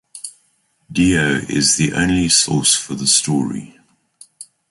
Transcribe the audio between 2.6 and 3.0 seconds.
for